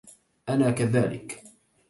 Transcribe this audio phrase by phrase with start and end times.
[0.49, 1.43] أنا كذلك